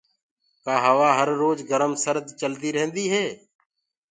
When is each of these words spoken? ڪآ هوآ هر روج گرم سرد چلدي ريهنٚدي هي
ڪآ 0.63 0.75
هوآ 0.85 1.09
هر 1.19 1.29
روج 1.41 1.59
گرم 1.69 1.91
سرد 2.03 2.25
چلدي 2.39 2.69
ريهنٚدي 2.75 3.05
هي 3.13 3.25